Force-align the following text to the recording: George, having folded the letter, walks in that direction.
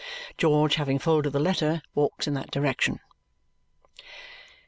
George, 0.35 0.77
having 0.77 0.97
folded 0.97 1.29
the 1.31 1.37
letter, 1.39 1.83
walks 1.93 2.25
in 2.27 2.33
that 2.33 2.49
direction. 2.49 2.99